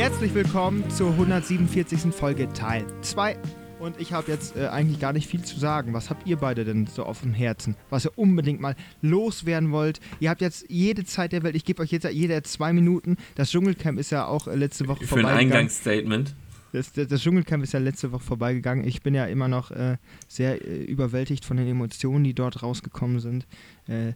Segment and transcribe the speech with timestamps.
[0.00, 2.10] Herzlich willkommen zur 147.
[2.14, 3.36] Folge Teil 2.
[3.80, 5.92] Und ich habe jetzt äh, eigentlich gar nicht viel zu sagen.
[5.92, 10.00] Was habt ihr beide denn so auf dem Herzen, was ihr unbedingt mal loswerden wollt?
[10.18, 13.18] Ihr habt jetzt jede Zeit der Welt, ich gebe euch jetzt jede zwei Minuten.
[13.34, 16.34] Das Dschungelcamp ist ja auch äh, letzte Woche Für ein Eingangsstatement.
[16.72, 18.86] Das, das, das, Dschungelcamp ist ja letzte Woche vorbeigegangen.
[18.86, 19.98] Ich bin ja immer noch äh,
[20.28, 23.46] sehr äh, überwältigt von den Emotionen, die dort rausgekommen sind.
[23.86, 24.14] Äh,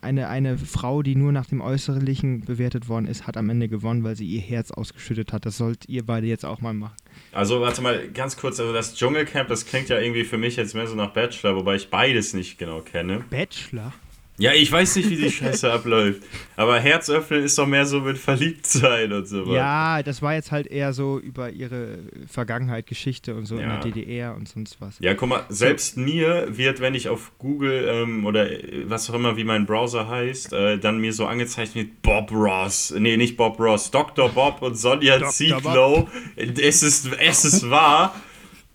[0.00, 4.04] eine, eine Frau, die nur nach dem Äußerlichen bewertet worden ist, hat am Ende gewonnen,
[4.04, 5.44] weil sie ihr Herz ausgeschüttet hat.
[5.44, 6.94] Das sollt ihr beide jetzt auch mal machen.
[7.32, 10.74] Also warte mal ganz kurz, also das Dschungelcamp, das klingt ja irgendwie für mich jetzt
[10.74, 13.24] mehr so nach Bachelor, wobei ich beides nicht genau kenne.
[13.30, 13.92] Bachelor?
[14.38, 16.22] Ja, ich weiß nicht, wie die Scheiße abläuft.
[16.56, 19.56] Aber Herzöffnen ist doch mehr so mit Verliebtsein und so weiter.
[19.56, 23.62] Ja, das war jetzt halt eher so über ihre Vergangenheit, Geschichte und so ja.
[23.62, 24.98] in der DDR und sonst was.
[25.00, 26.00] Ja, guck mal, selbst so.
[26.00, 28.46] mir wird, wenn ich auf Google ähm, oder
[28.84, 32.94] was auch immer, wie mein Browser heißt, äh, dann mir so angezeigt wird, Bob Ross.
[32.96, 34.28] Nee, nicht Bob Ross, Dr.
[34.28, 36.08] Bob und Sonja Zieglow.
[36.36, 38.14] Es ist, es ist wahr.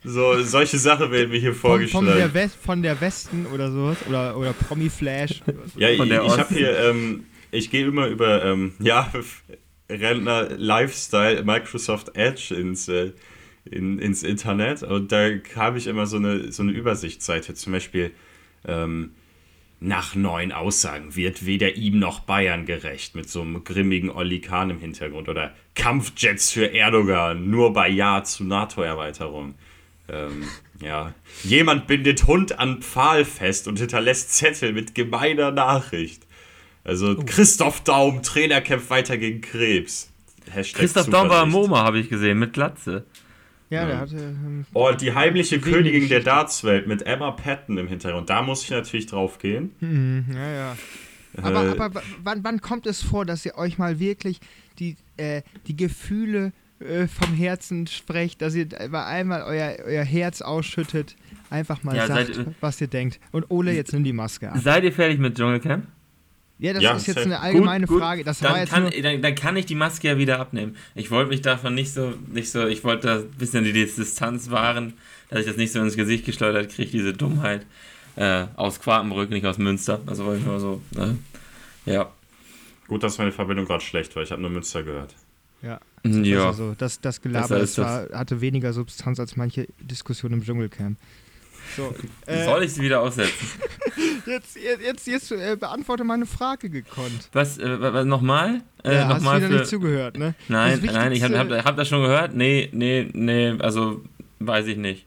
[0.03, 2.07] So, solche Sachen werden mir hier vorgeschlagen.
[2.07, 3.97] Von, der, West, von der Westen oder sowas?
[4.09, 5.41] Oder, oder Promi Flash?
[5.75, 9.11] ja, ich, ich habe hier, ähm, ich gehe immer über, ähm, ja,
[9.89, 13.11] Rentner Lifestyle, Microsoft Edge ins, äh,
[13.65, 18.11] in, ins Internet und da habe ich immer so eine, so eine Übersichtsseite, zum Beispiel,
[18.65, 19.11] ähm,
[19.81, 24.69] nach neuen Aussagen wird weder ihm noch Bayern gerecht, mit so einem grimmigen Olli Kahn
[24.69, 25.27] im Hintergrund.
[25.27, 29.55] Oder Kampfjets für Erdogan, nur bei Ja zu NATO-Erweiterung.
[30.11, 30.43] Ähm,
[30.81, 31.13] ja.
[31.43, 36.27] Jemand bindet Hund an Pfahl fest und hinterlässt Zettel mit gemeiner Nachricht.
[36.83, 37.23] Also oh.
[37.25, 40.11] Christoph Daum, Trainer kämpft weiter gegen Krebs.
[40.49, 43.05] Hashtag Christoph Daum war MoMA, habe ich gesehen, mit Glatze.
[43.69, 44.17] Ja, der hatte.
[44.17, 48.29] Ähm, oh, die heimliche Königin der Dartswelt mit Emma Patton im Hintergrund.
[48.29, 49.73] Da muss ich natürlich drauf gehen.
[49.79, 50.77] Mhm, ja, ja.
[51.41, 54.41] Aber, äh, aber wann, wann kommt es vor, dass ihr euch mal wirklich
[54.79, 61.15] die, äh, die Gefühle äh, vom Herzen sprecht, dass ihr einmal euer, euer Herz ausschüttet,
[61.49, 63.19] einfach mal ja, sagt, seid, was ihr denkt.
[63.31, 64.59] Und Ole, jetzt nimm die Maske ab.
[64.61, 65.85] Seid ihr fertig mit Dschungelcamp?
[66.59, 68.03] Ja, das ja, ist jetzt eine allgemeine gut, gut.
[68.03, 68.23] Frage.
[68.23, 70.75] Das dann, kann, dann, dann, kann ich die Maske ja wieder abnehmen.
[70.93, 74.51] Ich wollte mich davon nicht so, nicht so, ich wollte da ein bisschen die Distanz
[74.51, 74.93] wahren,
[75.29, 77.65] dass ich das nicht so ins Gesicht geschleudert kriege, diese Dummheit.
[78.15, 80.01] Äh, aus Quakenbrück, nicht aus Münster.
[80.05, 81.17] Also wollte ich mal so, ne?
[81.85, 82.11] Ja.
[82.87, 84.21] Gut, dass meine Verbindung gerade schlecht war.
[84.21, 85.15] Ich habe nur Münster gehört.
[85.61, 85.79] Ja.
[86.03, 86.47] Ja.
[86.47, 90.97] Also das, das Gelaber das war, hatte weniger Substanz als manche Diskussion im Dschungelcamp.
[91.75, 91.93] So,
[92.25, 93.47] äh, Soll ich sie wieder aussetzen?
[94.25, 97.29] jetzt jetzt, jetzt, äh, beantworte meine Frage gekonnt.
[97.33, 98.61] Was, äh, was nochmal?
[98.83, 99.53] Äh, ja, noch hast wieder für...
[99.53, 100.33] nicht zugehört, ne?
[100.47, 102.35] Nein, nein, ich habe hab, hab das schon gehört.
[102.35, 104.03] Nee, nee, nee, also
[104.39, 105.05] weiß ich nicht.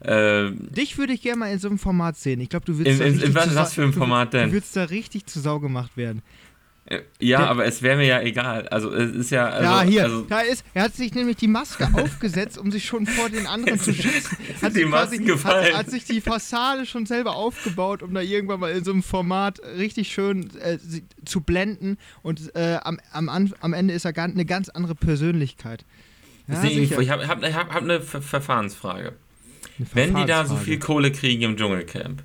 [0.00, 2.40] Äh, Dich würde ich gerne mal in so einem Format sehen.
[2.40, 4.48] Ich glaube, du willst in, in, in was, was für ein Format denn?
[4.48, 6.22] Du würdest da richtig zu Sau gemacht werden.
[6.86, 8.68] Äh, ja, der, aber es wäre mir ja egal.
[8.68, 9.46] Also es ist ja.
[9.46, 10.04] Also, ja, hier.
[10.04, 13.46] Also, da ist, er hat sich nämlich die Maske aufgesetzt, um sich schon vor den
[13.46, 14.36] anderen zu schützen.
[14.60, 15.72] Hat die Masken gefallen.
[15.72, 19.02] Hat, hat, sich die Fassade schon selber aufgebaut, um da irgendwann mal in so einem
[19.02, 20.78] Format richtig schön äh,
[21.24, 21.96] zu blenden.
[22.22, 25.86] Und äh, am, am, am Ende ist er gar, eine ganz andere Persönlichkeit.
[26.48, 29.14] Ja, ich habe hab, hab, hab eine Verfahrensfrage.
[29.78, 32.22] Eine Wenn die da so viel Kohle kriegen im Dschungelcamp,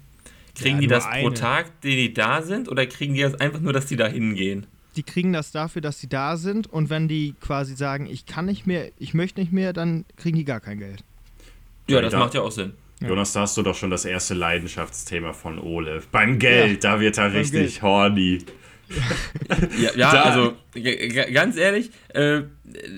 [0.59, 1.23] Kriegen ja, die das eine.
[1.23, 4.07] pro Tag, die die da sind, oder kriegen die das einfach nur, dass die da
[4.07, 4.67] hingehen?
[4.95, 8.45] Die kriegen das dafür, dass sie da sind und wenn die quasi sagen, ich kann
[8.45, 11.03] nicht mehr, ich möchte nicht mehr, dann kriegen die gar kein Geld.
[11.87, 12.73] Ja, das da, macht ja auch Sinn.
[13.01, 16.03] Jonas, da hast du doch schon das erste Leidenschaftsthema von Ole.
[16.11, 17.81] Beim Geld, ja, da wird er richtig Geld.
[17.81, 18.39] horny.
[19.79, 20.53] ja, ja also
[21.33, 22.41] ganz ehrlich, äh,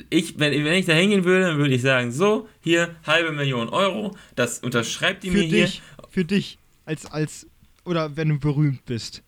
[0.09, 3.69] ich, wenn, wenn ich da hingehen würde, dann würde ich sagen, so, hier, halbe Million
[3.69, 5.81] Euro, das unterschreibt die für mir dich, hier.
[6.09, 7.47] Für dich, als, als
[7.86, 9.24] oder wenn du berühmt bist?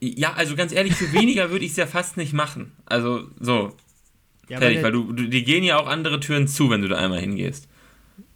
[0.00, 2.72] Ja, also ganz ehrlich, für weniger würde ich es ja fast nicht machen.
[2.86, 3.76] Also so.
[4.48, 6.96] Ja, Fertig, weil du, du, die gehen ja auch andere Türen zu, wenn du da
[6.96, 7.68] einmal hingehst.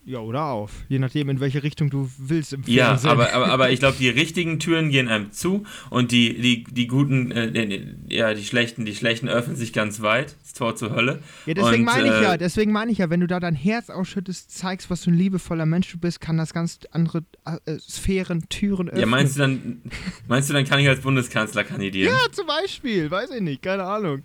[0.07, 0.85] Ja, oder auf.
[0.89, 4.11] Je nachdem, in welche Richtung du willst im Ja, aber, aber, aber ich glaube, die
[4.11, 8.95] richtigen Türen gehen einem zu und die, die, die guten, äh, ja, die schlechten, die
[8.95, 10.37] schlechten öffnen sich ganz weit.
[10.43, 11.23] Das Tor zur Hölle.
[11.47, 13.89] Ja, deswegen meine ich äh, ja, deswegen meine ich ja, wenn du da dein Herz
[13.89, 18.47] ausschüttest, zeigst, was für ein liebevoller Mensch du bist, kann das ganz andere äh, Sphären,
[18.51, 19.01] Türen öffnen.
[19.01, 19.83] Ja, meinst du dann,
[20.29, 22.13] meinst du, dann kann ich als Bundeskanzler kandidieren?
[22.13, 24.23] Ja, zum Beispiel, weiß ich nicht, keine Ahnung.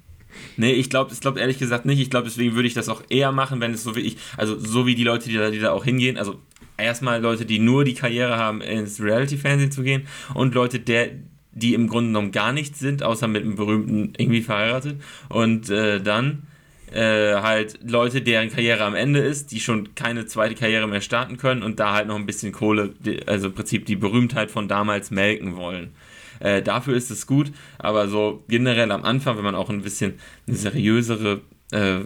[0.58, 2.00] Nee, ich glaube ich glaub ehrlich gesagt nicht.
[2.00, 4.60] Ich glaube, deswegen würde ich das auch eher machen, wenn es so wie ich, also
[4.60, 6.40] so wie die Leute, die da, die da auch hingehen, also
[6.78, 11.10] erstmal Leute, die nur die Karriere haben, ins Reality-Fernsehen zu gehen und Leute, der,
[11.52, 15.02] die im Grunde genommen gar nichts sind, außer mit einem berühmten irgendwie verheiratet.
[15.30, 16.44] Und äh, dann
[16.92, 21.38] äh, halt Leute, deren Karriere am Ende ist, die schon keine zweite Karriere mehr starten
[21.38, 22.94] können und da halt noch ein bisschen Kohle,
[23.26, 25.92] also im Prinzip die Berühmtheit von damals melken wollen.
[26.40, 30.14] Äh, dafür ist es gut, aber so generell am Anfang, wenn man auch ein bisschen
[30.48, 31.42] eine seriösere
[31.72, 32.00] äh,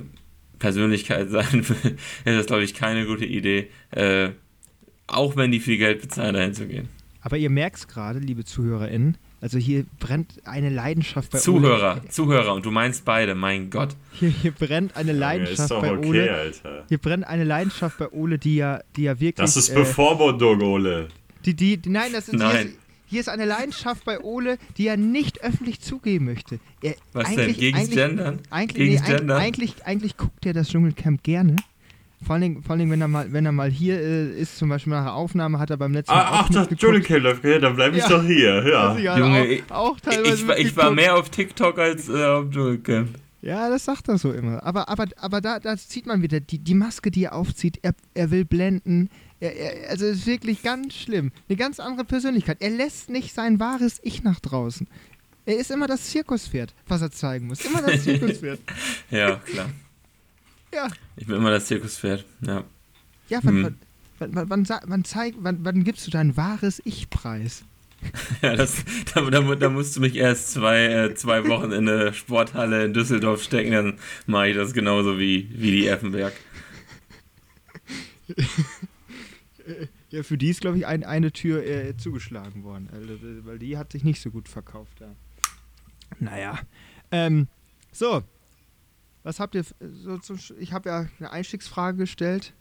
[0.60, 3.70] Persönlichkeit sein will, ist das, glaube ich, keine gute Idee.
[3.92, 4.30] Äh,
[5.08, 6.90] auch wenn die viel Geld bezahlen, dahin zu gehen.
[7.22, 12.10] Aber ihr merkt es gerade, liebe ZuhörerInnen, also hier brennt eine Leidenschaft bei Zuhörer, Ole.
[12.10, 13.96] Zuhörer, und du meinst beide, mein Gott.
[14.14, 16.34] Hier, hier brennt eine Leidenschaft ist doch bei okay, Ole.
[16.34, 16.86] Alter.
[16.88, 19.44] Hier brennt eine Leidenschaft bei Ole, die ja, die ja wirklich.
[19.44, 21.10] Das ist äh, Bevormundung, Ole.
[21.46, 22.74] Die, die, die, nein, das ist, Hier, Nein.
[23.14, 26.60] Hier ist eine Leidenschaft bei Ole, die er nicht öffentlich zugeben möchte.
[26.82, 27.40] Er, Was denn?
[27.40, 28.40] eigentlich- Gegens eigentlich- Gendern?
[28.50, 29.38] Eigentlich, Gegens nee, Gendern?
[29.42, 31.56] eigentlich, eigentlich guckt er das Dschungelcamp gerne.
[32.26, 34.58] Vor allen, Dingen, vor allen Dingen, wenn er mal, wenn er mal hier äh, ist,
[34.58, 36.82] zum Beispiel nach der Aufnahme, hat er beim letzten Mal Ah, auch ach, das mitgeguckt.
[36.82, 38.10] Dschungelcamp läuft, ja, dann bleib ich Ja.
[38.10, 38.98] doch hier, ja.
[38.98, 42.24] Ja, Junge, auch, ich- auch teilweise Ich, war- ich war mehr auf TikTok als äh,
[42.26, 43.10] auf Dschungelcamp.
[43.42, 44.64] Ja, das sagt er so immer.
[44.66, 47.94] Aber, aber, aber da, da sieht man wieder, die, die Maske, die er aufzieht, er,
[48.14, 49.10] er will blenden.
[49.44, 51.32] Er, er, also es ist wirklich ganz schlimm.
[51.50, 52.62] Eine ganz andere Persönlichkeit.
[52.62, 54.88] Er lässt nicht sein wahres Ich nach draußen.
[55.46, 57.66] Er ist immer das Zirkuspferd, was er zeigen muss.
[57.66, 58.60] Immer das Zirkuspferd.
[59.12, 59.70] Ja, klar.
[60.74, 60.88] Ja,
[61.18, 62.26] Ich bin immer das Zirkuspferd.
[62.42, 62.64] Ja.
[63.28, 63.76] ja wann, Hm.
[64.20, 67.64] wann, wann, wann, wann, zeig, wann, wann gibst du dein wahres Ich-Preis?
[68.42, 72.14] Ja, das, da, da, da musst du mich erst zwei, äh, zwei Wochen in eine
[72.14, 76.34] Sporthalle in Düsseldorf stecken, dann mache ich das genauso wie, wie die Effenberg.
[80.10, 82.90] Ja, für die ist, glaube ich, ein, eine Tür äh, zugeschlagen worden.
[82.90, 85.00] Äh, weil die hat sich nicht so gut verkauft.
[85.00, 85.16] Ja.
[86.20, 86.60] Naja.
[87.12, 87.48] Ähm,
[87.92, 88.24] so.
[89.24, 92.54] Was habt ihr so zum Ich habe ja eine Einstiegsfrage gestellt.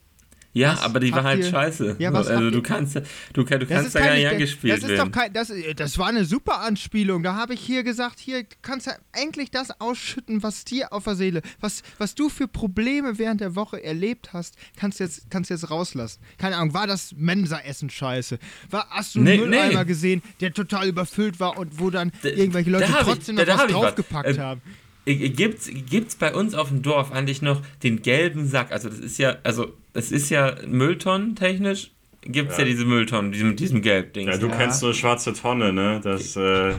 [0.54, 1.96] Ja, Was aber die war halt ihr- scheiße.
[1.98, 3.00] Ja, was also du kannst, du,
[3.32, 5.12] du kannst da kein- gar nicht das- angespielt das ist doch werden.
[5.12, 7.22] kein, das, äh, das war eine super Anspielung.
[7.22, 11.14] Da habe ich hier gesagt, hier kannst du endlich das ausschütten, was dir auf der
[11.14, 15.48] Seele, was, was du für Probleme während der Woche erlebt hast, kannst du jetzt, kannst
[15.48, 16.20] jetzt rauslassen.
[16.36, 18.38] Keine Ahnung, war das Mensa-Essen scheiße?
[18.68, 19.84] War, hast du einen Nee, Mülleimer nee.
[19.86, 23.54] gesehen, der total überfüllt war und wo dann Da- irgendwelche Leute ich- trotzdem da- noch
[23.54, 23.72] was ich was.
[23.72, 24.60] draufgepackt Ähm, haben?
[24.66, 24.70] Äh,
[25.04, 28.70] Gibt's, gibt's bei uns auf dem Dorf eigentlich noch den gelben Sack?
[28.70, 31.90] Also das ist ja, also es ist ja Mülltonnen technisch,
[32.22, 32.70] gibt's ja, Ja.
[32.70, 34.28] diese Mülltonnen, mit diesem, diesem Gelb-Ding.
[34.28, 34.56] Ja, du Ja.
[34.56, 36.00] kennst nur schwarze Tonne, ne?
[36.04, 36.74] Das, äh,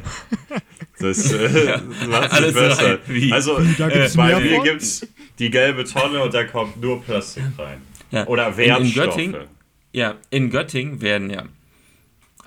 [0.99, 1.81] das äh, Ja.
[2.07, 2.89] macht Alles sich besser.
[2.91, 2.99] rein.
[3.07, 3.33] Wie?
[3.33, 5.05] Also, Da äh, gibt's bei mir gibt's
[5.39, 7.81] die gelbe Tonne und da kommt nur Plastik rein.
[8.11, 8.25] Ja.
[8.27, 8.95] Oder In- in Wertstoffe.
[9.17, 9.35] Göttingen-
[9.91, 11.43] Ja, in Göttingen werden ja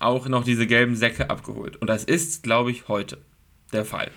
[0.00, 1.76] auch noch diese gelben Säcke abgeholt.
[1.76, 3.18] Und das ist, glaube ich, heute
[3.72, 4.10] der Fall.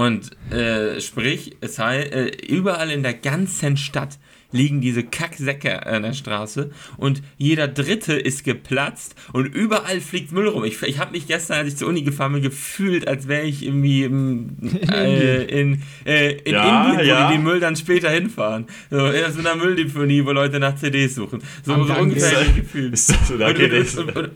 [0.00, 4.18] Und äh, sprich, es heißt, äh, überall in der ganzen Stadt
[4.52, 10.48] liegen diese Kacksäcke an der Straße und jeder dritte ist geplatzt und überall fliegt Müll
[10.48, 10.64] rum.
[10.64, 13.62] Ich, ich habe mich gestern, als ich zur Uni gefahren bin, gefühlt, als wäre ich
[13.64, 14.56] irgendwie im,
[14.90, 17.28] äh, in, äh, in Ja, Indien, wo ja.
[17.28, 18.66] die den Müll dann später hinfahren.
[18.90, 21.42] So, in so einer Mülldeponie, wo Leute nach CDs suchen.
[21.64, 22.94] So, so ungefähr ist- gefühlt.
[22.94, 24.30] Ist das, da Und, und, und, und,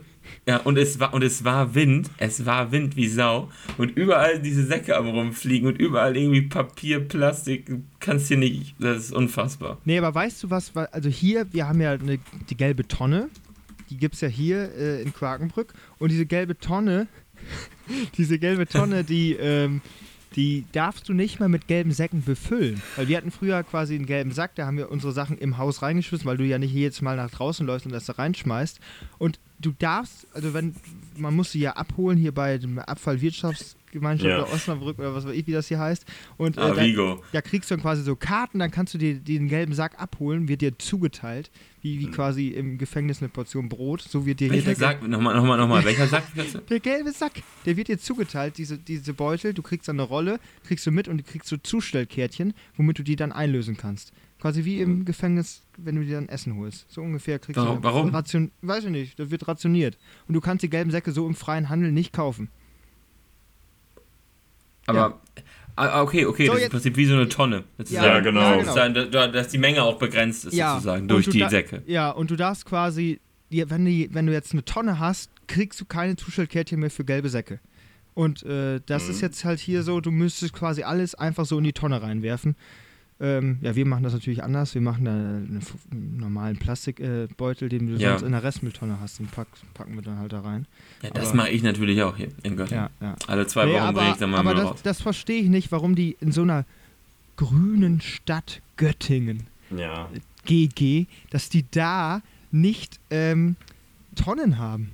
[0.47, 4.39] ja, und es war und es war Wind, es war Wind wie Sau und überall
[4.41, 9.79] diese Säcke am rumfliegen und überall irgendwie Papier, Plastik, kannst hier nicht, das ist unfassbar.
[9.85, 12.19] Nee, aber weißt du was, wa- also hier, wir haben ja eine,
[12.49, 13.29] die gelbe Tonne,
[13.89, 17.07] die gibt es ja hier äh, in Quakenbrück und diese gelbe Tonne,
[18.17, 19.81] diese gelbe Tonne, die, ähm,
[20.35, 22.81] die darfst du nicht mal mit gelben Säcken befüllen.
[22.97, 25.81] Weil wir hatten früher quasi einen gelben Sack, da haben wir unsere Sachen im Haus
[25.81, 28.79] reingeschmissen, weil du ja nicht jedes Mal nach draußen läufst und das da reinschmeißt.
[29.17, 30.75] Und du darfst, also wenn,
[31.17, 34.43] man muss sie ja abholen hier bei dem Abfallwirtschaftsgemeinschaft Ja.
[34.43, 36.05] oder Osnabrück oder was weiß ich, wie das hier heißt.
[36.37, 37.23] Und äh, Ah, da- Vigo.
[37.31, 40.47] ja, kriegst du dann quasi so Karten, dann kannst du dir den gelben Sack abholen,
[40.47, 44.01] wird dir zugeteilt, wie, wie quasi im Gefängnis eine Portion Brot.
[44.01, 45.07] So wird dir hier Welcher der, Sack?
[45.07, 45.85] Nochmal, nochmal, nochmal.
[45.85, 46.23] Welcher Sack?
[46.69, 47.33] der gelbe Sack,
[47.65, 49.53] der wird dir zugeteilt, diese, diese Beutel.
[49.53, 53.03] Du kriegst dann eine Rolle, kriegst du mit und du kriegst so Zustellkärtchen, womit du
[53.03, 54.11] die dann einlösen kannst.
[54.45, 56.85] Quasi wie im Gefängnis, wenn du dir dann Essen holst.
[56.87, 57.83] So ungefähr kriegst Warum- du.
[57.83, 58.09] warum?
[58.13, 59.97] Ration, weiß ich nicht, das wird rationiert.
[60.27, 62.49] Und du kannst die gelben Säcke so im freien Handel nicht kaufen.
[64.85, 65.19] Aber,
[65.75, 67.63] ah, okay, okay, So, das ist im Prinzip wie so eine Tonne.
[67.79, 68.05] Sozusagen.
[68.05, 68.39] Ja, genau.
[68.41, 71.39] Ja, Sozusagen, da- da- Dass die Menge auch begrenzt ist, sozusagen, und durch du die
[71.39, 71.81] da- Säcke.
[71.87, 75.85] Ja, und du darfst quasi, wenn, die, wenn du jetzt eine Tonne hast, kriegst du
[75.85, 77.59] keine Zustellkärtchen mehr für gelbe Säcke.
[78.13, 79.09] Und äh, das Mhm.
[79.09, 82.55] ist jetzt halt hier so, du müsstest quasi alles einfach so in die Tonne reinwerfen.
[83.19, 84.73] Ähm, ja, wir machen das natürlich anders.
[84.75, 85.61] Wir machen da einen,
[86.17, 88.09] normalen Plastikbeutel, äh, den du Ja.
[88.11, 89.19] sonst in der Restmülltonne hast.
[89.19, 90.65] Den pack, packen wir dann halt da rein.
[91.01, 92.89] Ja, das mache ich natürlich auch hier in Göttingen.
[92.99, 93.15] Ja, ja.
[93.27, 94.79] Alle zwei Nee, Wochen bringe ich aber dann mal aber Müll das, raus.
[94.83, 96.65] das verstehe ich nicht, warum die in so einer
[97.37, 100.09] grünen Stadt Göttingen Ja.
[100.45, 103.55] GG, dass die da nicht ähm,
[104.15, 104.91] Tonnen haben.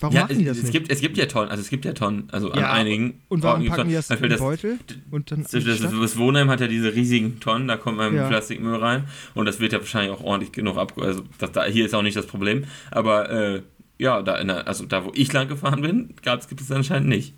[0.00, 0.72] Warum ja, machen die das es nicht?
[0.72, 3.20] Gibt, es gibt ja Tonnen, also es gibt ja Tonnen, also Ja, an einigen.
[3.28, 4.78] und warum packen die das in den Beutel
[5.10, 8.14] und dann Das, das, das, das Wohnheim hat ja diese riesigen Tonnen, da kommt man
[8.14, 8.26] Ja.
[8.26, 9.04] Plastikmüll rein
[9.34, 10.96] und das wird ja wahrscheinlich auch ordentlich genug ab.
[10.98, 13.62] Also das, da, hier ist auch nicht das Problem, aber äh,
[13.98, 17.34] ja, da der, also da wo ich lang gefahren bin, gab's, gibt es anscheinend nicht.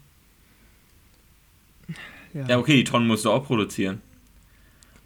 [2.32, 4.00] Ja, okay, die Tonnen musst du auch produzieren.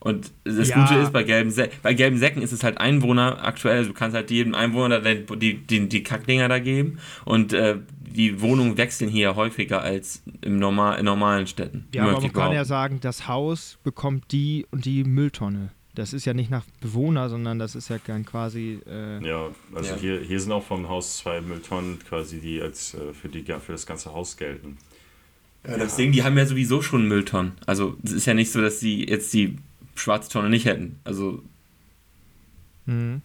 [0.01, 0.83] Und das Ja.
[0.87, 3.79] Gute ist, bei gelben, Sä bei gelben Säcken ist es halt Einwohner aktuell.
[3.79, 6.99] Also du kannst halt jedem Einwohner die, die, die, die Kackdinger da geben.
[7.25, 11.87] Und äh, die Wohnungen wechseln hier häufiger als im normal, in normalen Städten.
[11.93, 15.71] Ja, aber man kann ja sagen, das Haus bekommt die und die Mülltonne.
[15.95, 18.81] Das ist ja nicht nach Bewohner, sondern das ist ja dann quasi.
[18.87, 19.97] Äh, Ja, also Ja.
[19.99, 23.73] Hier, hier sind auch vom Haus zwei Mülltonnen quasi, die als äh, für, die, für
[23.73, 24.77] das ganze Haus gelten.
[25.67, 27.53] Ja, das Ding, die haben ja sowieso schon Mülltonnen.
[27.67, 29.57] Also es ist ja nicht so, dass die jetzt die
[29.97, 30.99] schwarze Tonne nicht hätten.
[31.05, 31.43] Also,
[32.87, 33.23] mhm.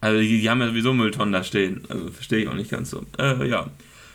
[0.00, 1.82] also die, die haben ja sowieso Mülltonnen da stehen.
[1.88, 3.04] Also verstehe ich auch nicht ganz so.
[3.18, 3.68] Äh, ja.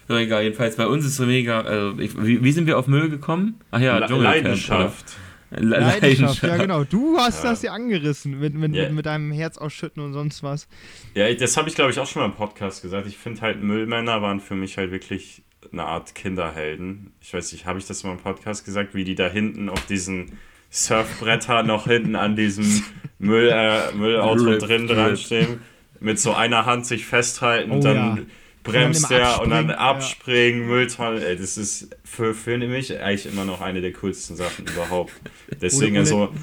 [0.08, 1.62] So, egal, jedenfalls bei uns ist es mega.
[1.62, 3.60] Also ich, wie, wie sind wir auf Müll gekommen?
[3.72, 5.16] Ach ja, Le- Leidenschaft.
[5.52, 5.62] oder?
[5.62, 6.84] Le Leidenschaft, ja genau.
[6.84, 7.52] Du hast Ja.
[7.52, 10.68] das ja angerissen mit, mit, mit, mit deinem Herz ausschütten und sonst was.
[11.14, 13.08] Ja, das habe ich glaube ich auch schon mal im Podcast gesagt.
[13.08, 17.12] Ich finde halt Müllmänner waren für mich halt wirklich eine Art Kinderhelden.
[17.22, 19.86] Ich weiß nicht, habe ich das mal im Podcast gesagt, wie die da hinten auf
[19.88, 20.34] diesen
[20.76, 22.84] Surfbretter noch hinten an diesem
[23.18, 25.62] Müll, äh, Müllauto Grip, drin dran stehen,
[26.02, 28.18] mit so einer Hand sich festhalten, Oh dann ja.
[28.64, 30.68] bremst Und der und dann abspringen, ja.
[30.68, 31.26] Mülltonne.
[31.26, 35.14] Ey, das ist für, für mich eigentlich immer noch eine der coolsten Sachen überhaupt.
[35.62, 36.34] Deswegen also,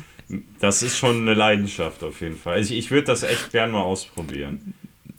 [0.59, 2.55] das ist schon eine Leidenschaft auf jeden Fall.
[2.55, 4.73] Also ich, ich würde das echt gern mal ausprobieren.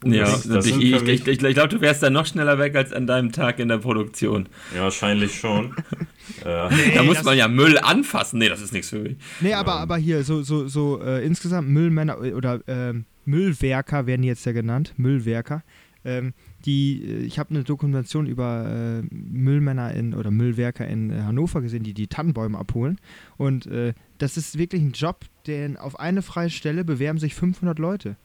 [0.06, 2.76] Ja, Das- das ich, ich, ich, ich, ich glaube, du wärst da noch schneller weg
[2.76, 4.50] als an deinem Tag in der Produktion.
[4.76, 5.76] Ja, wahrscheinlich schon.
[6.46, 8.40] äh, da muss man ja Müll anfassen.
[8.40, 9.18] Nee, das ist nichts für mich.
[9.42, 14.28] Nee, aber, aber hier, so, so, so äh, insgesamt Müllmänner oder ähm, Müllwerker werden die
[14.28, 15.64] jetzt ja genannt, Müllwerker.
[16.06, 16.34] Ähm,
[16.66, 21.62] die, äh, ich habe eine Dokumentation über äh, Müllmänner in oder Müllwerker in äh, Hannover
[21.62, 23.00] gesehen, die die Tannenbäume abholen.
[23.38, 27.80] Und äh, das ist wirklich ein Job, denn auf eine freie Stelle bewerben sich 500
[27.80, 28.18] Leute.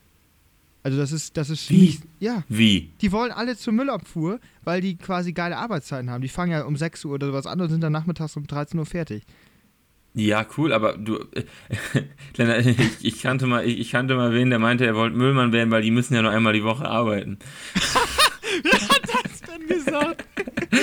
[0.88, 1.80] Also das ist, das ist Wie?
[1.80, 2.94] nicht, ja, Wie?
[3.02, 6.22] die wollen alle zur Müllabfuhr, weil die quasi geile Arbeitszeiten haben.
[6.22, 8.80] Die fangen ja um 6 Uhr oder sowas an und sind dann nachmittags um 13
[8.80, 9.24] Uhr fertig.
[10.14, 11.18] Ja, cool, aber du,
[12.38, 15.52] Lennart, ich, ich, kannte mal, ich, ich kannte mal wen, der meinte, er wollte Müllmann
[15.52, 17.38] werden, weil die müssen ja nur einmal die Woche arbeiten.
[18.64, 20.24] Was denn gesagt?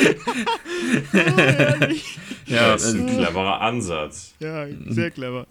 [1.14, 1.96] oh.
[2.46, 4.36] Ja, das ist ein äh, cleverer Ansatz.
[4.40, 5.48] Ja, sehr clever.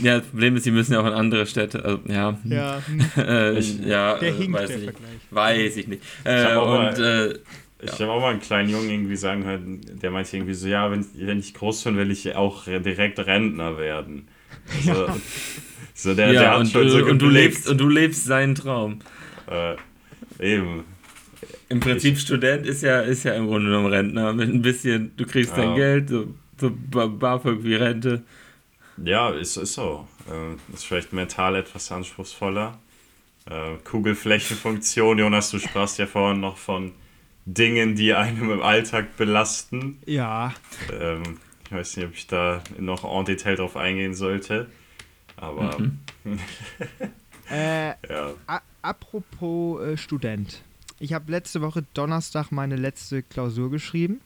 [0.00, 1.84] Ja, das Problem ist, die müssen ja auch in andere Städte.
[1.84, 2.82] Also, ja, Ja,
[3.16, 4.98] äh, Ich- ja der äh, hinkt, weiß der ich nicht.
[4.98, 5.20] Vergleich.
[5.30, 6.02] Weiß ich nicht.
[6.20, 7.38] Ich Äh, hab auch mal- äh,
[7.84, 10.90] Ich habe auch mal einen kleinen Jungen irgendwie sagen hören, der meinte irgendwie so, ja,
[10.90, 14.28] wenn, wenn ich groß bin, will ich auch re- direkt Rentner werden.
[14.88, 15.08] Also,
[15.94, 18.24] so der, der ja, hat und, schon so äh, und, du lebst, und du lebst
[18.24, 19.00] seinen Traum.
[19.50, 19.74] Äh,
[20.54, 20.84] eben.
[21.70, 24.32] Im Prinzip Student ist ja, ist ja im Grunde genommen Rentner.
[24.32, 25.74] Mit ein bisschen, du kriegst dein Ja.
[25.76, 28.22] Geld, so, so Ba- BAföG wie Rente.
[29.04, 30.06] Ja, ist, ist so.
[30.30, 32.78] Äh, ist vielleicht mental etwas anspruchsvoller.
[33.46, 36.92] Äh, Kugelflächenfunktion, Jonas, du sprachst ja vorhin noch von
[37.46, 40.00] Dingen, die einem im Alltag belasten.
[40.04, 40.52] Ja,
[40.92, 44.68] Ähm, ich weiß nicht, ob ich da noch en Detail drauf eingehen sollte.
[45.36, 45.98] Aber Mhm.
[47.50, 48.34] äh, ja.
[48.82, 50.62] apropos äh, Student.
[50.98, 54.20] Ich habe letzte Woche Donnerstag meine letzte Klausur geschrieben.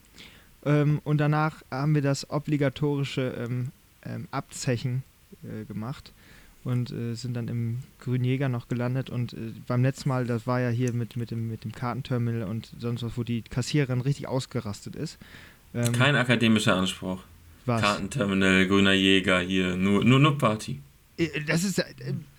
[0.64, 3.72] Ähm, und danach haben wir das obligatorische ähm,
[4.04, 5.02] ähm, Abzechen
[5.42, 6.12] äh, gemacht
[6.64, 9.10] und äh, sind dann im Grünjäger noch gelandet.
[9.10, 12.44] Und äh, beim letzten Mal, das war ja hier mit, mit, dem, mit dem Kartenterminal
[12.48, 15.18] und sonst was, wo die Kassiererin richtig ausgerastet ist.
[15.74, 17.20] Ähm, Kein akademischer Anspruch.
[17.66, 17.80] was?
[17.82, 20.80] Kartenterminal, grüner Jäger hier, nur, nur, nur Party.
[21.16, 21.84] Äh, Das ist, äh,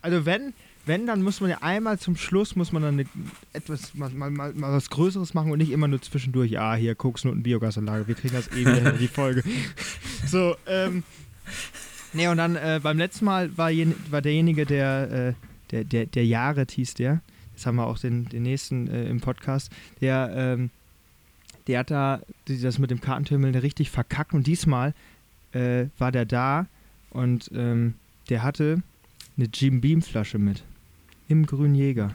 [0.02, 0.54] also wenn,
[0.86, 3.06] wenn, dann muss man ja einmal zum Schluss, muss man dann eine,
[3.54, 7.44] etwas, mal, mal, mal, was Größeres machen und nicht immer nur zwischendurch, ja, hier Koksnoten,
[7.44, 9.44] Biogasanlage, wir kriegen das eh wieder hin, die Folge.
[10.26, 11.04] So, ähm,
[12.14, 15.34] nee, und dann äh, beim letzten Mal war, jen, war derjenige, der, äh,
[15.72, 17.22] der, der, der Jared hieß der,
[17.54, 19.72] jetzt haben wir auch den, den nächsten äh, im Podcast,
[20.02, 20.70] der, ähm,
[21.68, 24.94] der hat da das mit dem Kartenterminal richtig verkackt und diesmal
[25.54, 26.68] äh, war der da
[27.12, 27.96] und ähm,
[28.30, 28.84] der hatte
[29.38, 30.64] eine Jim Beam Flasche mit.
[31.28, 32.14] Im Grünen Jäger.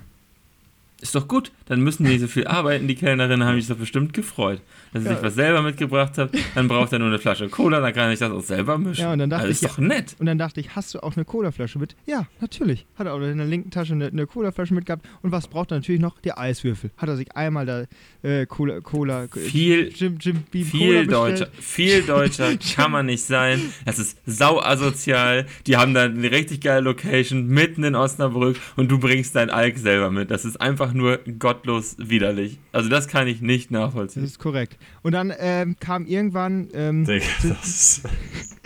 [1.01, 3.77] Ist doch gut, dann müssen die nicht so viel arbeiten, die Kellnerinnen haben sich doch
[3.77, 4.61] bestimmt gefreut,
[4.93, 5.15] dass sie Ja.
[5.15, 6.31] sich was selber mitgebracht hat.
[6.55, 9.03] Dann braucht er nur eine Flasche Cola, dann kann ich das auch selber mischen.
[9.03, 10.17] Ja, und dann dachte also ich, ist doch nett.
[10.19, 11.95] Und dann dachte ich, hast du auch eine Colaflasche mit?
[12.07, 12.87] Ja, natürlich.
[12.99, 15.07] Hat er auch in der linken Tasche eine, eine Colaflasche mitgehabt.
[15.23, 16.19] Und was braucht er natürlich noch?
[16.21, 16.91] Die Eiswürfel.
[16.97, 17.85] Hat er sich einmal da
[18.23, 21.13] äh, Cola, Cola, Viel, Jim, Jim Beam Cola viel bestellt.
[21.13, 23.61] deutscher, viel deutscher kann man nicht sein.
[23.85, 25.47] Das ist sau asozial.
[25.67, 29.79] Die haben da eine richtig geile Location mitten in Osnabrück und du bringst dein Alk
[29.79, 30.31] selber mit.
[30.31, 31.19] Das ist einfach nur
[31.59, 32.59] gottlos widerlich.
[32.73, 34.25] Also das kann ich nicht Das nachvollziehen.
[34.25, 34.79] ist korrekt.
[35.03, 38.03] Und dann ähm, kam irgendwann, ähm, Digga, das,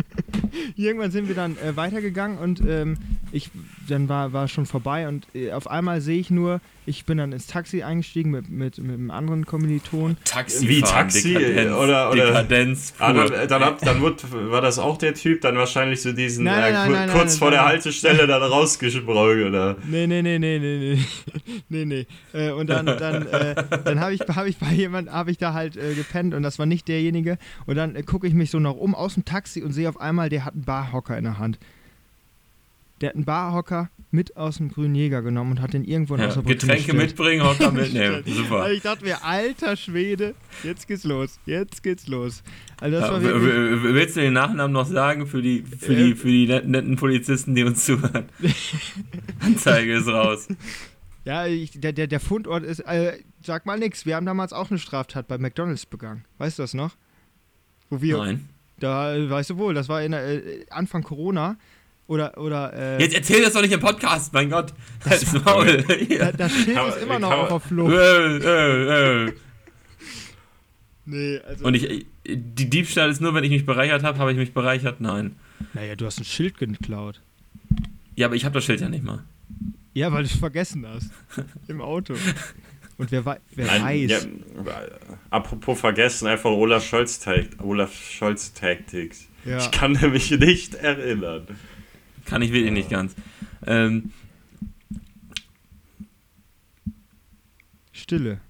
[0.76, 2.96] irgendwann sind wir dann äh, weitergegangen und ähm,
[3.32, 3.50] ich,
[3.92, 7.30] dann war, war schon vorbei und äh, auf einmal sehe ich nur, ich bin dann
[7.30, 10.16] ins Taxi eingestiegen mit, mit, mit einem anderen Kommiliton.
[10.24, 14.80] Taxi Wie Taxi Dekadenz, oder, oder Dekadenz Ah, dann, dann, hab, dann wurde, war das
[14.80, 17.38] auch der Typ, dann wahrscheinlich so diesen Nein, nein, äh, nein, ku- nein, kurz nein,
[17.38, 17.70] vor nein, der nein.
[17.72, 21.04] Haltestelle dann rausgesprungen oder Nee, nee, nee, nee, nee, nee.
[21.68, 22.06] nee, nee.
[22.32, 25.52] Äh, und dann, dann, äh, dann habe ich, hab ich bei jemand, habe ich da
[25.52, 27.38] halt äh, gepennt und das war nicht derjenige.
[27.66, 30.00] Und dann äh, gucke ich mich so noch um aus dem Taxi und sehe auf
[30.00, 31.58] einmal, der hat einen Barhocker in der Hand.
[33.02, 36.20] Der hat einen Barhocker mit aus dem Grünen Jäger genommen und hat den irgendwo in
[36.20, 38.22] Ja, Getränke mitbringen, Hocker mitnehmen.
[38.26, 38.62] Super.
[38.62, 42.42] Also ich dachte mir, alter Schwede, jetzt geht's los, jetzt geht's los.
[42.80, 45.96] Also das Ja, war wirklich, willst du den Nachnamen noch sagen für die, für Äh,
[45.96, 48.26] die, für die netten, Polizisten, die uns zuhören?
[49.40, 50.48] Anzeige ist raus.
[51.24, 54.70] ja, ich, der, der, der Fundort ist, äh, sag mal nix, wir haben damals auch
[54.70, 56.24] eine Straftat bei McDonalds begangen.
[56.38, 56.94] Weißt du das noch?
[57.90, 58.48] Wo wir, Nein.
[58.78, 61.56] Da, äh, weißt du wohl, das war in der, äh, Anfang Corona.
[62.12, 64.74] Oder, oder, äh, Jetzt erzähl das doch nicht im Podcast, mein Gott.
[65.02, 65.82] Das Maul.
[66.18, 67.94] da, das Schild Kann ist immer noch auf der Flucht.
[67.94, 69.32] Äh, äh, äh.
[71.06, 71.64] Nee, also.
[71.64, 75.00] Und ich, die Diebstahl ist nur, wenn ich mich bereichert habe, habe ich mich bereichert?
[75.00, 75.36] Nein.
[75.72, 77.22] naja, du hast ein Schild geklaut.
[78.14, 79.24] Ja, aber ich habe das Schild ja nicht mal.
[79.94, 81.10] Ja, weil du es vergessen hast.
[81.66, 82.12] Im Auto.
[82.98, 84.10] Und wer, wei wer Nein, weiß.
[84.66, 84.82] ja,
[85.30, 89.28] apropos vergessen, einfach Olaf Scholz, Takt- Olaf Scholz Tactics.
[89.46, 89.56] Ja.
[89.56, 91.46] Ich kann mich nicht erinnern.
[92.24, 93.14] Kann ich wirklich nicht ganz.
[93.66, 94.10] Ähm,
[97.92, 98.40] Stille.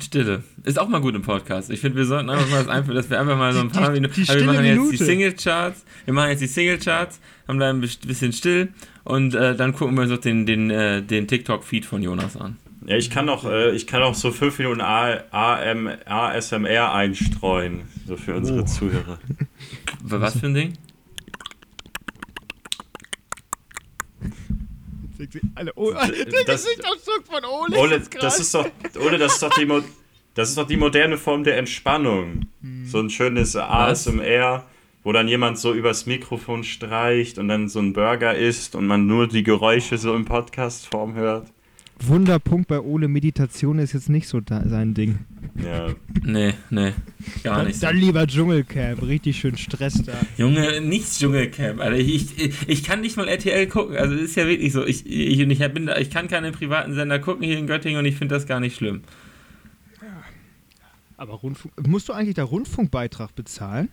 [0.00, 0.44] Stille.
[0.64, 1.70] Ist auch mal gut im Podcast.
[1.70, 3.74] Ich finde, wir sollten einfach mal das einführen, dass wir einfach mal so ein Die-
[3.78, 4.14] paar die- Minuten.
[4.14, 5.04] die Also wir machen jetzt die Minute.
[5.04, 5.84] Single-Charts.
[6.04, 8.68] Wir machen jetzt die Single-Charts, haben da ein bisschen still
[9.04, 12.56] und äh, dann gucken wir uns noch den, den, äh, den TikTok-Feed von Jonas an.
[12.86, 17.82] Ja, ich kann auch, äh, ich kann auch so 5 Minuten A- AM, ASMR einstreuen,
[18.06, 18.64] so für unsere Oh.
[18.64, 19.18] Zuhörer.
[20.02, 20.72] Was für ein Ding?
[25.54, 28.22] Alle, oh, der Das- Gesichtsausdruck von Ole, Ole, ist krass.
[28.22, 28.66] das ist doch,
[29.04, 29.80] Ole, das ist doch die, Mo
[30.34, 32.46] das ist doch die moderne Form der Entspannung.
[32.86, 34.64] So ein schönes ASMR,
[35.02, 39.06] wo dann jemand so übers Mikrofon streicht und dann so ein Burger isst und man
[39.06, 41.48] nur die Geräusche so im Podcast-Form hört.
[42.02, 45.18] Wunderpunkt bei Ole, Meditation ist jetzt nicht so da, sein Ding.
[45.62, 45.88] Ja.
[46.22, 46.92] Nee, nee.
[47.42, 47.82] Gar Dann, nicht.
[47.82, 50.14] dann lieber Dschungelcamp, richtig schön Stress da.
[50.36, 51.96] Junge, nichts Dschungelcamp, Alter.
[51.96, 53.96] Ich, ich, ich kann nicht mal RTL gucken.
[53.96, 54.84] Also ist ja wirklich so.
[54.84, 58.06] Ich, ich, ich, bin da, ich kann keinen privaten Sender gucken hier in Göttingen und
[58.06, 59.02] ich finde das gar nicht schlimm.
[61.16, 63.90] Aber Rundfunk, musst du eigentlich da Rundfunkbeitrag bezahlen?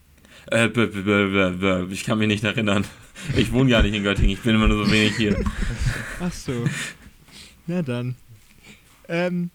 [0.50, 2.86] Äh, b, b, b, b, b, ich kann mich nicht erinnern.
[3.36, 5.36] Ich wohne gar nicht in Göttingen, ich bin immer nur so wenig hier.
[6.22, 6.54] Ach so.
[7.68, 8.16] Na dann.
[9.10, 9.50] Ähm,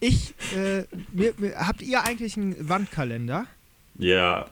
[0.00, 3.46] ich, äh, mir, mir, habt ihr eigentlich einen Wandkalender?
[3.98, 4.46] Ja.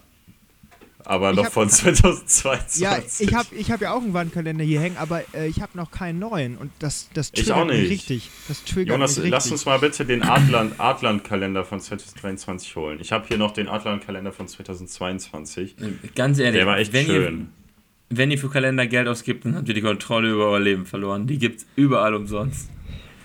[1.05, 2.83] Aber Ich noch hab- von 2022.
[2.83, 5.77] Ja, ich habe ich hab ja auch einen Wandkalender hier hängen, aber äh, ich habe
[5.79, 7.91] noch keinen neuen und das, das Ich triggert auch mich nicht.
[7.91, 8.31] richtig.
[8.49, 9.31] Das triggert Jonas, mich richtig.
[9.31, 12.99] lass uns mal bitte den Adland- Adland-Kalender von 2023 holen.
[13.01, 15.77] Ich habe hier noch den Adland-Kalender von 2022.
[16.15, 17.39] Ganz ehrlich, Der war echt wenn, schön.
[18.11, 20.85] Ihr, wenn ihr für Kalender Geld ausgibt, dann habt ihr die Kontrolle über euer Leben
[20.85, 21.27] verloren.
[21.27, 22.69] Die gibt's überall umsonst.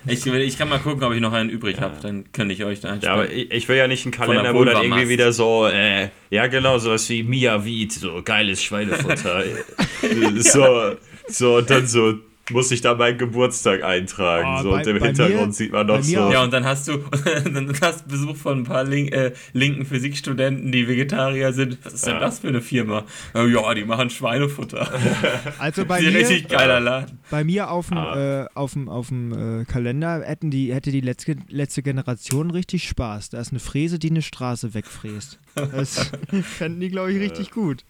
[0.06, 2.80] Ich, ich kann mal gucken, ob ich noch einen übrig habe, dann könnte ich euch
[2.80, 3.20] da Ja, einsparen.
[3.20, 6.10] aber ich, ich will ja nicht einen der Kalender, wo dann irgendwie wieder so, äh,
[6.30, 9.44] ja genau, sowas wie Mia Wied, so geiles Schweinefutter.
[10.40, 10.96] so,
[11.28, 12.14] so, und dann so,
[12.50, 14.56] muss ich da meinen Geburtstag eintragen.
[14.58, 16.18] Oh, so, bei- und im Hintergrund mir- sieht man noch so.
[16.20, 16.32] auch.
[16.32, 16.98] Ja, und dann hast du
[17.44, 21.78] dann hast Besuch von ein paar link, äh, linken Physikstudenten, die Vegetarier sind.
[21.84, 22.20] Was ist denn Ja.
[22.20, 23.04] das für eine Firma?
[23.34, 24.90] Äh, Ja, die machen Schweinefutter.
[25.58, 27.18] Also bei Die mir, richtig geiler Laden.
[27.30, 28.42] bei mir auf dem Ah.
[28.44, 33.30] äh, auf'm- auf'm, äh, Kalender hätten die, hätte die letzte, letzte Generation richtig Spaß.
[33.30, 35.38] Da ist eine Fräse, die eine Straße wegfräst.
[35.54, 36.10] Das
[36.42, 37.84] fänden die, glaube ich, richtig gut.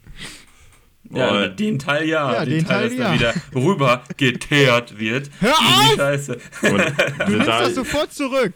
[1.10, 2.32] Ja, Oh, den Teil ja.
[2.32, 3.08] Ja, den Teil dass ja.
[3.08, 5.30] da wieder rüber geteert wird.
[5.40, 5.90] Hör auf!
[5.92, 6.32] Die Scheiße.
[6.62, 6.78] und
[7.26, 8.54] Du nimmst da, das sofort zurück.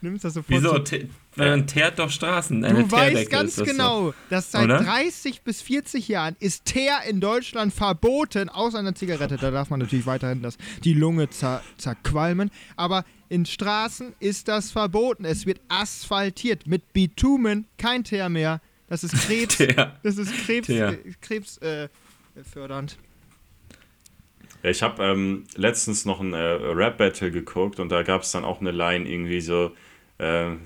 [0.00, 0.78] Nimmst das sofort Wieso?
[0.80, 1.08] zurück.
[1.36, 2.64] Man teert doch Straßen.
[2.64, 4.78] Eine Du weißt Teerdecke ganz ist das genau, dass seit Oder?
[4.78, 9.36] 30 bis 40 Jahren ist Teer in Deutschland verboten, außer einer Zigarette.
[9.36, 12.50] Da darf man natürlich weiterhin das, die Lunge zer, zerqualmen.
[12.76, 15.24] Aber in Straßen ist das verboten.
[15.24, 18.60] Es wird asphaltiert mit Bitumen, kein Teer mehr.
[18.88, 19.56] Das ist Krebs.
[19.56, 19.98] Teer.
[20.02, 21.88] Das ist Krebs, äh, Krebs äh,
[22.42, 22.98] fördernd.
[24.62, 28.60] Ich habe ähm, letztens noch ein äh, Rap-Battle geguckt und da gab es dann auch
[28.60, 29.72] eine Line irgendwie so,
[30.18, 30.60] ähm,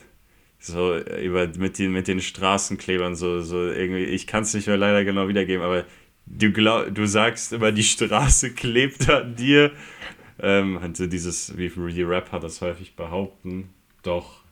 [0.60, 4.68] so äh, über, mit, den, mit den Straßenklebern, so, so irgendwie, ich kann es nicht
[4.68, 5.84] mehr leider genau wiedergeben, aber
[6.26, 9.72] du, glaub, du sagst immer, die Straße klebt an dir.
[10.40, 13.70] Ähm, also dieses, wie die Rapper das häufig behaupten,
[14.04, 14.44] doch,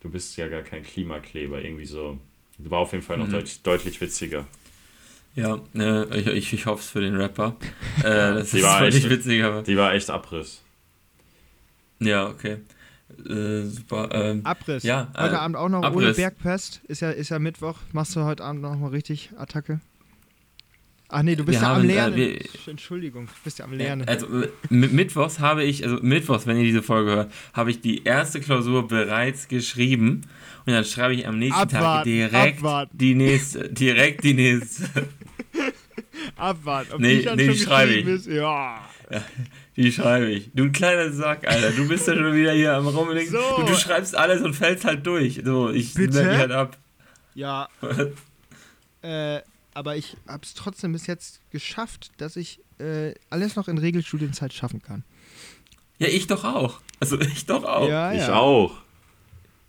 [0.00, 2.20] du bist ja gar kein Klimakleber, irgendwie so.
[2.58, 3.32] War auf jeden Fall noch Mhm.
[3.32, 4.46] deut deutlich witziger.
[5.34, 7.56] Ja, äh, ich, ich, ich hoffe es für den Rapper.
[7.98, 8.02] Äh,
[8.34, 9.62] das Die ist war völlig echt- witzig, aber.
[9.62, 10.62] Die war echt Abriss.
[11.98, 12.58] Ja, okay.
[13.28, 14.08] Äh, super.
[14.12, 14.82] Ähm, Abriss.
[14.82, 16.16] Ja, Heute äh, Abend auch noch ohne Abriss.
[16.16, 16.80] Bergpest.
[16.88, 17.78] Ist ja, ist ja Mittwoch.
[17.92, 19.80] Machst du heute Abend noch mal richtig Attacke?
[21.08, 22.16] Ach nee, du bist Wir ja am haben, äh, Lernen.
[22.16, 24.08] wir- Entschuldigung, du bist ja am Ja, Lernen.
[24.08, 27.80] Also äh, mi- Mittwochs habe ich, also Mittwochs, wenn ihr diese Folge hört, habe ich
[27.80, 30.22] die erste Klausur bereits geschrieben
[30.66, 32.98] und dann schreibe ich am nächsten Tag Abwarten, direkt abwarten.
[32.98, 34.84] die nächste, direkt die nächste,
[36.36, 36.92] Abwarten.
[36.94, 38.06] Ob Nee, die dann nee, schon die schreibe ich.
[38.06, 38.80] Ist, ja.
[39.76, 40.50] die schreibe ich.
[40.54, 43.30] Du kleiner Sack, Alter, du bist ja schon wieder hier am rumlegen.
[43.30, 43.38] So.
[43.58, 45.40] Du, du schreibst alles und fällst halt durch.
[45.44, 46.78] So, ich merke halt ab.
[47.34, 47.68] Ja,
[49.02, 49.40] äh,
[49.76, 54.54] aber ich habe es trotzdem bis jetzt geschafft, dass ich äh, alles noch in Regelstudienzeit
[54.54, 55.04] schaffen kann.
[55.98, 56.80] Ja, ich doch auch.
[56.98, 57.86] Also ich doch auch.
[57.86, 58.34] Ja, Ich ja.
[58.38, 58.78] auch.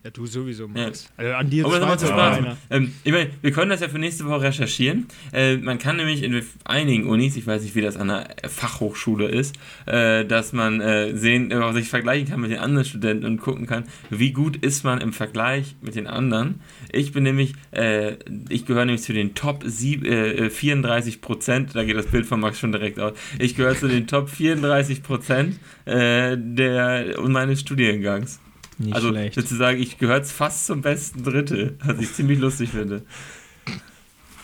[0.04, 0.86] Ja, du sowieso, Ja.
[0.86, 1.10] Max.
[1.18, 2.38] Also an dir Aber zu Spaß.
[2.38, 2.58] keiner.
[2.70, 5.08] Ähm, ich meine, wir können das ja für nächste Woche recherchieren.
[5.34, 9.28] Äh, man kann nämlich in einigen Unis, ich weiß nicht, wie das an der Fachhochschule
[9.28, 9.56] ist,
[9.86, 13.66] äh, dass man äh, sehen, äh, sich vergleichen kann mit den anderen Studenten und gucken
[13.66, 16.62] kann, wie gut ist man im Vergleich mit den anderen.
[16.92, 18.14] Ich bin nämlich, äh,
[18.50, 22.40] ich gehöre nämlich zu den Top sieb, äh, 34 Prozent, da geht das Bild von
[22.40, 23.14] Max schon direkt aus.
[23.40, 28.40] Ich gehöre zu den Top 34 Prozent äh, der meines Studiengangs.
[28.78, 29.36] Nicht also schlecht.
[29.36, 33.04] sozusagen, ich gehöre fast zum besten Drittel, was ich ziemlich lustig finde.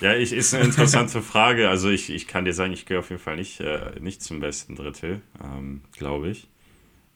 [0.01, 1.69] Ja, ich, ist eine interessante Frage.
[1.69, 4.39] Also ich, ich kann dir sagen, ich gehöre auf jeden Fall nicht, äh, nicht zum
[4.39, 6.49] besten Drittel, ähm, glaube ich.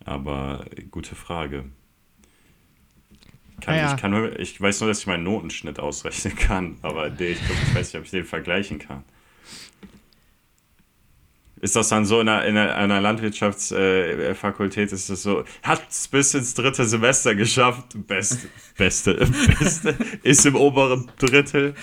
[0.06, 1.66] Aber gute Frage.
[3.60, 3.96] Kann, Ah ja.
[3.96, 7.58] ich, kann, ich weiß nur, dass ich meinen Notenschnitt ausrechnen kann, aber den, ich, glaub,
[7.62, 9.04] ich weiß nicht, ob ich den vergleichen kann.
[11.62, 15.82] Ist das dann so in einer, in einer, Landwirtschaftsfakultät, äh, Fakultät, ist das so, hat
[15.90, 19.14] es bis ins dritte Semester geschafft, beste, beste,
[19.60, 21.74] beste, ist im oberen Drittel.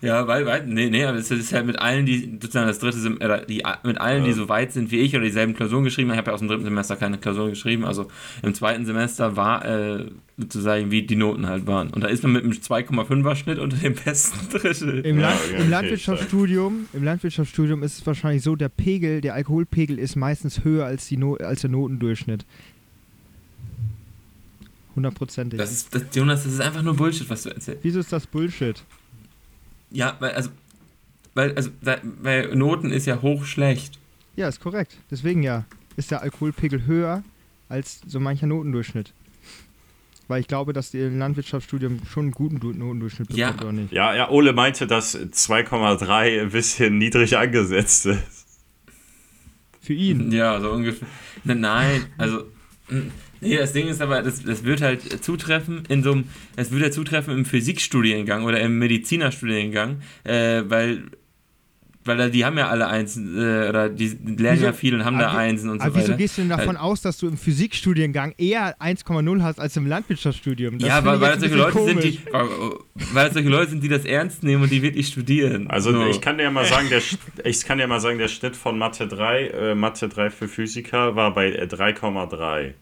[0.00, 2.98] Ja, weil, weil, nee, nee, aber es ist halt mit allen, die sozusagen das dritte
[2.98, 4.36] Sem oder die, mit allen, die Ja.
[4.36, 6.14] so weit sind wie ich oder dieselben Klausuren geschrieben haben.
[6.14, 8.06] Ich habe ja aus dem dritten Semester keine Klausuren geschrieben, also
[8.42, 10.06] im zweiten Semester war äh,
[10.36, 11.90] sozusagen, wie die Noten halt waren.
[11.90, 15.00] Und da ist man mit einem 2,5er Schnitt unter dem besten Drittel.
[15.00, 19.34] Im, Ja, Land, okay, im Landwirtschaftsstudium, im Landwirtschaftsstudium ist es wahrscheinlich so, der Pegel, der
[19.34, 22.44] Alkoholpegel ist meistens höher als, die no als der Notendurchschnitt.
[24.96, 25.58] Hundertprozentig.
[25.58, 27.80] Das ist, das, Jonas, das ist einfach nur Bullshit, was du erzählst.
[27.82, 28.82] Wieso ist das Bullshit?
[29.90, 30.50] Ja, weil, also,
[31.34, 31.70] weil, also,
[32.22, 33.98] weil Noten ist ja hoch schlecht.
[34.36, 34.96] Ja, ist korrekt.
[35.10, 35.64] Deswegen ja,
[35.96, 37.22] ist der Alkoholpegel höher
[37.68, 39.12] als so mancher Notendurchschnitt.
[40.28, 43.46] Weil ich glaube, dass die im Landwirtschaftsstudium schon einen guten Du- Notendurchschnitt Ja.
[43.50, 43.92] bekommt, oder nicht?
[43.92, 48.46] Ja, ja, Ole meinte, dass 2,3 ein bisschen niedrig angesetzt ist.
[49.80, 50.30] Für ihn.
[50.32, 51.08] Ja, so ungefähr.
[51.44, 52.44] Ne, Nein, also.
[53.40, 56.24] Nee, das Ding ist aber, das, das wird halt zutreffen in so einem,
[56.56, 61.04] das würde ja zutreffen im Physikstudiengang oder im Medizinerstudiengang, äh, weil,
[62.04, 65.04] weil da, die haben ja alle Einsen, äh, oder die lernen Wieso- ja viel und
[65.04, 66.16] haben da aber wie- Einsen und so Aber wieso weiter.
[66.16, 70.78] gehst du denn davon aus, dass du im Physikstudiengang eher 1,0 hast als im Landwirtschaftsstudium?
[70.78, 72.20] Das ja, weil, weil das solche Leute sind, die,
[73.12, 75.68] weil, das solche Leute sind, die das ernst nehmen und die wirklich studieren.
[75.68, 76.06] Also so.
[76.06, 77.02] ich kann dir mal sagen, der,
[77.44, 81.14] ich kann dir mal sagen, der Schnitt von Mathe 3, äh, Mathe 3 für Physiker
[81.14, 82.72] war bei äh, 3,3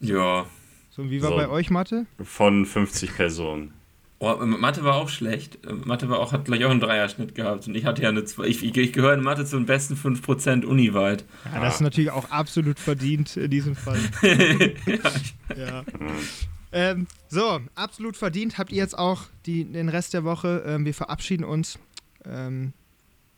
[0.00, 0.46] Ja.
[0.90, 1.36] So, und wie war So.
[1.36, 2.06] bei euch Mathe?
[2.22, 3.72] von 50 Personen.
[4.20, 5.58] Oh, Mathe war auch schlecht.
[5.86, 7.68] Mathe war auch, hat gleich auch einen Dreierschnitt gehabt.
[7.68, 8.46] Und ich hatte ja eine zwei.
[8.46, 11.24] Ich, ich, ich gehöre in Mathe zu den besten 5% uniweit.
[11.52, 14.00] Ja, das ist natürlich auch absolut verdient in diesem Fall.
[15.56, 15.84] ja.
[16.72, 20.64] Ähm, so, absolut verdient habt ihr jetzt auch die, den Rest der Woche.
[20.66, 21.78] Ähm, wir verabschieden uns.
[22.24, 22.72] Ähm,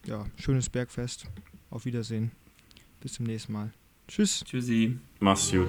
[0.06, 1.26] ja, schönes Bergfest.
[1.68, 2.30] Auf Wiedersehen.
[3.00, 3.70] Bis zum nächsten Mal.
[4.08, 4.42] Tschüss.
[4.44, 4.98] Tschüssi.
[5.20, 5.68] Mach's gut.